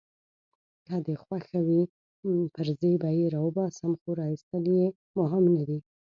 [0.85, 1.81] که دي خوښه وي
[2.53, 4.85] پرزې به يې راوباسم، خو راایستل يې
[5.17, 5.79] مهم نه دي.